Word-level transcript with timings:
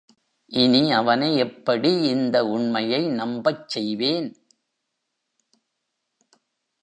இனி 0.51 0.91
அவனை 0.91 1.35
எப்படி 1.37 1.91
இந்த 2.07 2.45
உண்மையை 2.45 3.07
நம்பச் 3.09 3.67
செய்வேன்? 3.67 4.29